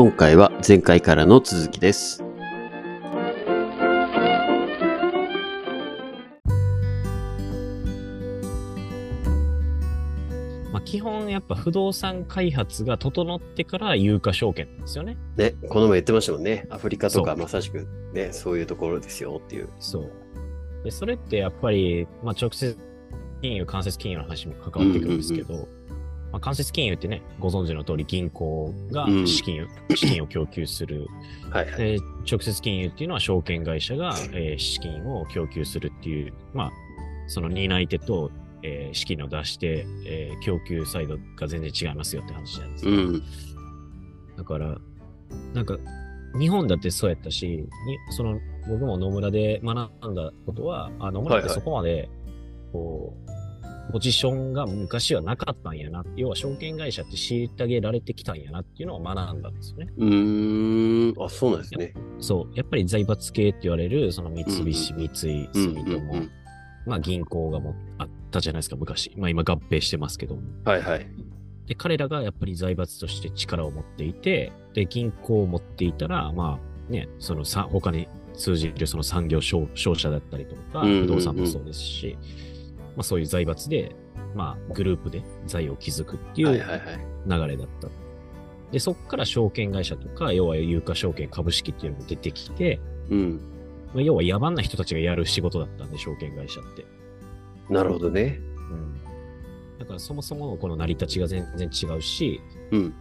[0.00, 2.22] 今回は前回からの続きです。
[10.72, 15.16] まあ、基本やっぱ不動産開発が整ってから有価証券なんですよね。
[15.36, 16.68] ね、この前言ってましたもんね。
[16.70, 19.68] アフリカとかまさしくね、そういうところですよっていう。
[19.80, 20.12] そう。
[20.84, 22.78] で、それってやっぱり、まあ、直接
[23.42, 25.66] 金融、間接金融の話にも関わってくるんですけど、
[26.32, 31.06] まあ、間接金融ってね、ご存知の通り銀行がうん資金を、資金を供給する。
[31.50, 31.78] はいはい。
[31.78, 31.98] で、
[32.30, 36.72] 直接金融っていうのは証券会社が、えー資金を供給するっていう、まあ、
[37.26, 38.30] その担い手と、
[38.62, 43.22] えー資金を出して、えー供給サイドが全然違いますよって話なんですけどうん。
[44.36, 44.78] だから、
[45.54, 45.76] なんか、
[46.38, 47.66] 日本だってそうやったし、に
[48.10, 48.38] その、
[48.68, 52.10] 僕も野村で学んだことは、あ野村ってはいはいそこまで、
[52.72, 53.30] こう、
[53.92, 56.04] ポジションが昔はなかったんやな。
[56.16, 59.88] 要は証券会社って虐げられてきたんやなっていうのを学んだんですよね。
[59.96, 61.24] うーん。
[61.24, 61.94] あ、そうなんですね。
[62.20, 62.56] そう。
[62.56, 66.30] やっぱり財閥系って言われる、その三菱、うん三井、うん住友、うんうん。
[66.86, 69.12] まあ銀行がもあったじゃないですか、昔。
[69.16, 70.42] まあ今合併してますけども。
[70.64, 71.06] はいはい。
[71.66, 82.16] で、彼らがやっぱり財閥として力を持っていて、で、銀行を持っていたら、まあね、そのさ、他に通じるその産業商商社だったりとか、うんうんうん不動産もそうですし、
[82.98, 83.94] まあそういう財閥で、
[84.34, 86.48] まあグループで財を築くっていう。
[87.28, 87.88] 流れだった。
[88.72, 93.40] で、そこから証券会社とか、要は有価証券株式っていうのも出てきて、うん。
[93.94, 96.84] まあ、要は野蛮な人たちがやる仕事だったんで、証券会社って。
[97.72, 98.40] なるほどね。
[98.70, 98.98] うん。
[99.78, 102.40] だからそもそもこの成り立ちが全然違うし、
[102.72, 102.94] うん。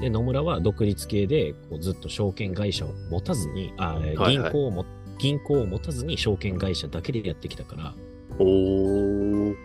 [0.00, 4.84] で、野村は独立系でこうずっと証券会社を持たずに、あえーはいはい銀行をも、
[5.18, 7.94] 銀行を持たずに証券会社だけでやってきたから。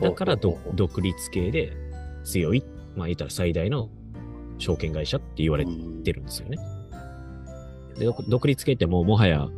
[0.00, 1.76] だから独立系で
[2.24, 2.64] 強い、
[2.96, 3.88] まあ言ったら最大の
[4.58, 5.64] 証券会社って言われ
[6.04, 6.58] てるんですよね。
[7.98, 9.48] で、独独立系ってもうもはや、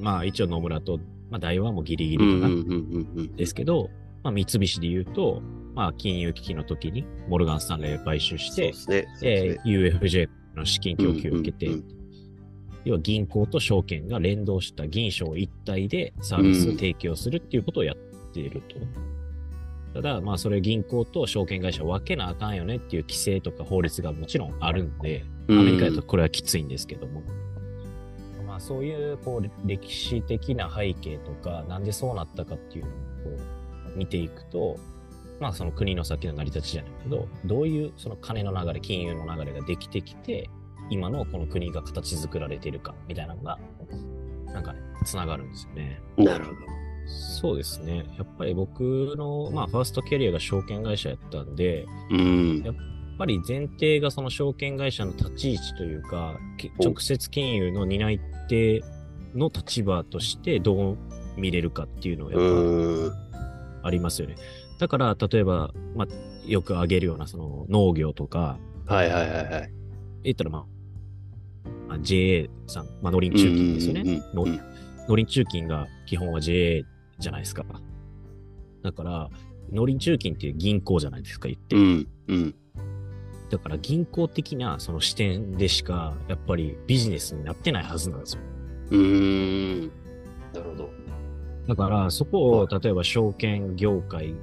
[0.00, 0.98] まあ一応野村と、
[1.30, 3.36] まあ大和もギリギリかな。
[3.36, 3.90] ですけど、
[4.22, 5.42] まあ三菱で言うと、
[5.74, 9.06] まあ金融危機の時にモルガン・スタンレーを買収してね。
[9.22, 11.70] えー UFJ の資金供給を受けて、
[12.84, 18.76] 要は銀行と証券が連動した銀証一体でサービスを提供するっていうことをやっていると。
[19.94, 27.22] ただ、まあそれ銀行と証券会社分けなあかんよねっていう規制とか法律がもちろんあるんで、アメリカだとこれはきついんですけども。
[28.46, 33.42] まあそういうこう歴史的な背景とか、なんでそうなったかっていうのをこ
[33.94, 34.76] う見ていくと、
[35.40, 40.48] まあその国の先の成り立ちじゃないけど、どういうその金の流れ、金融の流れができてきて、
[40.90, 43.58] 今のこの国が形作られているかみたいなのが、
[44.46, 46.00] なんかね、つながるんですよね。
[46.16, 46.58] なるほど。
[47.10, 48.06] そうですね。
[48.18, 52.62] やっぱり僕の、まあファーストキャリアが証券会社やったんで、うん。
[52.64, 52.74] やっ
[53.18, 56.38] ぱり前提がその証券会社の立ち位置というか、
[56.82, 58.82] 直接金融の担い手
[59.34, 60.98] の立場としてどう
[61.36, 63.12] 見れるかっていうのはやっぱうん。
[63.82, 64.36] ありますよね。
[64.78, 69.72] だから、例えば、まあ、よく挙げるようなその農業とか、はいはいはいはい。
[70.24, 70.66] 言ったらまあ、
[71.88, 74.00] まあ、JA さん、まあ、農林中金ですよね。
[74.02, 74.70] うんうんうんの
[75.08, 76.84] 農林中金が基本は JA
[77.20, 77.64] じゃないですか。
[78.82, 79.30] だから、
[79.72, 81.76] 農林中金って銀行じゃないですか、言って。
[81.76, 82.08] うん。
[82.28, 82.54] うん。
[83.50, 88.42] だから銀行的なその視点でしか、やっぱりビジネスになってないはずなんですよ。
[88.90, 89.90] うーん。
[90.52, 90.90] なるほど。
[91.68, 94.34] だから、そこを、例えば証券業界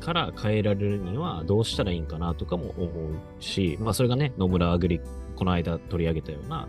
[0.00, 5.00] から変えられるにはどうしたらいいんかなとかも思うし、まあそれがね、野村アグリ、
[5.36, 6.68] この間取り上げたような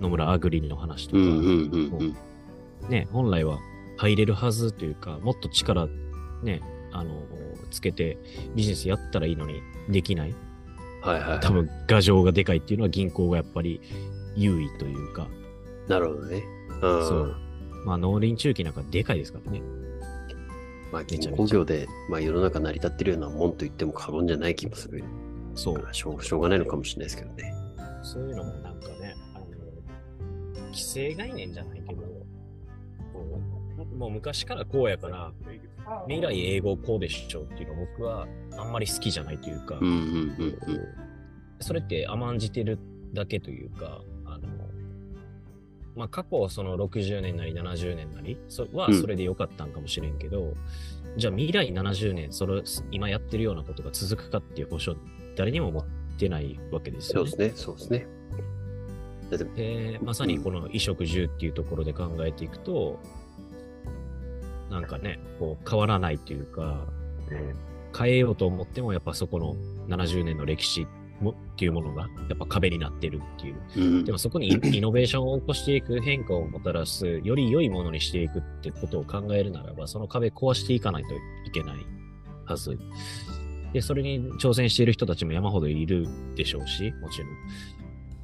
[0.00, 3.58] 野村アグリの話とか、ね、本来は
[3.96, 5.88] 入れるはずというか、もっと力
[6.42, 6.60] ね、
[6.92, 7.22] あの、
[7.70, 8.18] つけて
[8.54, 10.34] ビジネスやったらいいのにできない。
[11.02, 11.40] はいはい。
[11.40, 13.80] 多分、牙城がでかいっていうのは銀行がやっぱり
[14.34, 15.28] 優位というか、
[15.88, 16.42] なるほどね。
[16.70, 16.80] うん。
[16.80, 17.36] そう。
[17.84, 19.62] まあ農林中金なんかでかいですからね。
[20.92, 25.02] まあ、銀行業で、まあ、世の中成り立ってるようなもんと言っても過言じゃない気もする
[25.54, 25.88] そう。
[25.92, 27.52] しょうしょうがないのかもしれないですけどね。
[28.02, 29.46] そういうのもなんかね、あの、
[30.66, 32.02] 規制概念じゃないけど、
[33.96, 35.32] もう昔からこうやから、
[36.06, 38.26] 未来英語こうでしょっていうの僕は
[38.58, 40.80] あんまり好きじゃないというか、うんうんうんうん。
[41.60, 42.78] それって甘んじてる
[43.12, 44.48] だけというか、あの、
[45.94, 50.54] まあ、過去その60年なり70年なりそはうんそれで良かったんかもしれんけど、
[51.16, 54.96] じゃあ未来70年、それ、今やってるようなことが続くかっていう保証、
[55.36, 55.84] 誰にも持っ
[56.18, 57.50] てないわけですよねそうで。
[57.54, 58.06] すね、そうですね。
[59.56, 63.00] で、まさにこの衣食住っていうところで考えていくと、
[64.70, 66.86] なんかね、こう変わらないというか、
[67.96, 69.56] 変えようと思ってもやっぱそこの
[69.88, 70.86] 70年の歴史
[71.20, 73.56] もっていうものがやっぱ壁になってるっていう。
[73.76, 81.78] うんでもそこにイ イノベーションを起こしていく変化をもたらす、より良いものにしていくってことを考えるならば、その壁壊していかないといけない
[82.44, 82.78] はず。
[83.72, 87.30] で、それに挑戦している人たちも山ほどいるでしょうし、もちろん。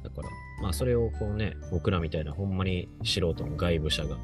[0.03, 0.29] だから、
[0.61, 4.17] まあそれをこうね、僕らみたいなほんまに素人の外部者が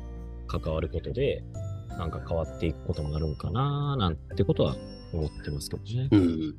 [0.47, 1.43] 関わることで、
[1.99, 4.75] なんか変わっていくこともあるんかななんてことは
[5.13, 6.07] 思ってますけどね。
[6.11, 6.55] うん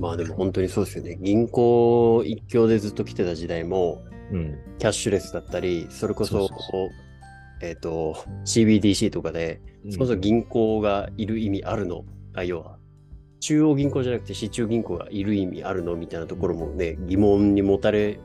[0.00, 1.18] まあでも本当にそうですよね。
[1.20, 4.02] 銀行一強でずっと来てた時代も、
[4.32, 4.58] うん。
[4.78, 6.48] キャッシュレスだったり、それこそ、
[7.60, 12.04] えっ、と、CBDC とかで、うんそもそも銀行がいる意味あるの？
[12.34, 12.78] あ、要は、
[13.38, 18.18] 中央銀行じゃなくて市中銀行がいる意味あるのみたいなところもね、疑問に持たれ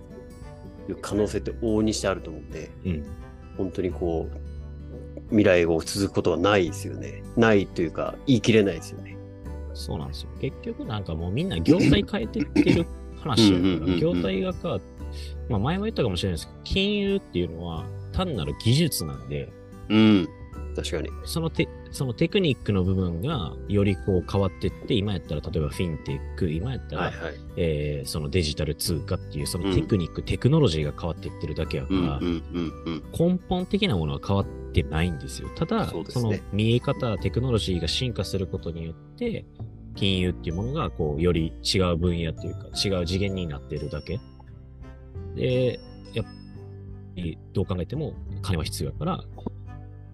[0.87, 3.05] る可能性って往々にしてあると思うんで、うん。
[3.57, 4.52] 本当にこう、
[5.29, 7.23] 未来を続くことはないですよね。
[7.35, 9.17] ないというか、言い切れないですよね。
[9.73, 10.29] そうなんですよ。
[10.39, 12.85] 結局なんかもうみんな業態変えてってる
[13.19, 14.85] 話やから、業態が変わって、
[15.49, 19.51] まあ前も言ったかもしれないですけど、金融っていうのは単なる技術なんで、
[19.89, 20.29] うん。
[20.75, 21.09] 確かに。
[21.25, 27.33] そのテそのテクニックの部分がよりこう変わってって、今やったら例えばフィンテック、今やったら、はいはい。
[27.57, 33.03] えーそのデジタル通貨っていうそのテクニック、テクノロジーが変わっていってるだけやから、うんうんうんうん。
[33.11, 35.49] 根本的なものは変わってないんですよ。
[35.55, 39.45] ただ、そねその見え方、テクノロジーが進化することによって、
[39.95, 44.19] 金融っていうものが、こう、より違う分野というか、違う次元になっているだけ。
[45.35, 45.79] で、
[46.13, 46.31] やっぱ
[47.15, 49.23] り、どう考えても金は必要やから、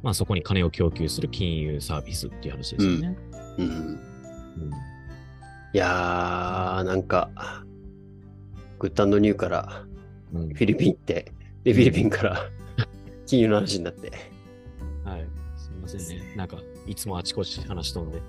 [0.01, 3.17] まあそこに金を供給する金融サービスっていう話ですよね。
[3.57, 3.99] うん、うん
[5.71, 7.29] いやー、なんか、
[8.79, 9.85] グッドニューから
[10.33, 11.31] うんフィリピン行って、
[11.63, 12.49] で、フィリピンから
[13.25, 14.11] 金融の話になって。
[15.03, 15.27] はい。
[15.57, 16.33] すみませんね。
[16.35, 16.57] なんか、
[16.87, 18.21] いつもあちこち話飛んで。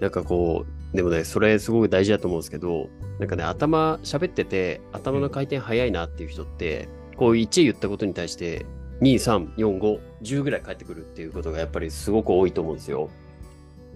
[0.00, 2.88] なんかこう、でもね、それすごく大事だと思うんですけど、
[3.18, 8.64] なんかね、頭、喋ってて、頭の回転早いなっていう人って、こう1言ったことに対して、
[9.00, 13.10] 2、3、4、5、10ぐらい返ってくるっていうことがやっぱりすごく多いと思うんですよ。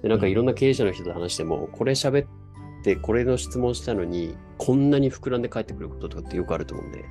[0.02, 2.26] で、なんかいろんな経営者の人と話しても、これ喋っ
[2.82, 7.04] て、これの質問したのに、こんなに膨らんで返ってくることとかってよくあると思うんで、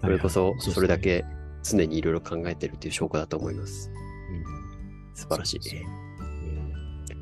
[0.00, 1.24] それこそ、それだけ
[1.62, 3.90] 常にいろいろ考えてるっていう証拠だと思います。
[3.90, 4.60] うん
[5.14, 5.60] 素晴らしい。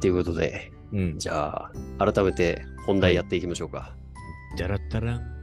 [0.00, 0.98] ということで、うん。
[0.98, 1.18] うん。
[1.18, 3.96] じゃあ、改めて本題やっていきましょうか。
[4.56, 5.37] じゃらったらん。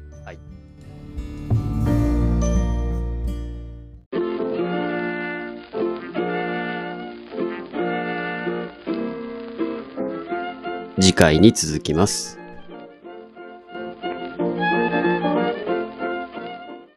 [11.00, 12.45] 次回に続きます。